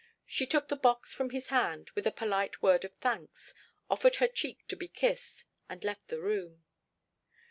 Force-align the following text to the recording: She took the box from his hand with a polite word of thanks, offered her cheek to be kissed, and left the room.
She 0.25 0.47
took 0.47 0.67
the 0.67 0.75
box 0.75 1.13
from 1.13 1.29
his 1.29 1.49
hand 1.49 1.91
with 1.91 2.07
a 2.07 2.11
polite 2.11 2.63
word 2.63 2.83
of 2.83 2.95
thanks, 2.95 3.53
offered 3.87 4.15
her 4.15 4.27
cheek 4.27 4.67
to 4.69 4.75
be 4.75 4.87
kissed, 4.87 5.45
and 5.69 5.83
left 5.83 6.07
the 6.07 6.19
room. 6.19 6.63